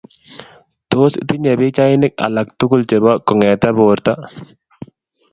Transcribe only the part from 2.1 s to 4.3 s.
alaf tugul chebo kongete borto